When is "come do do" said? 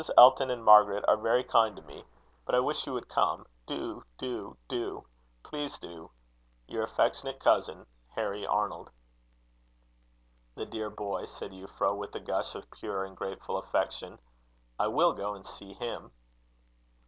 3.07-4.57